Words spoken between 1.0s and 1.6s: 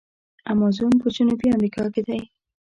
په جنوبي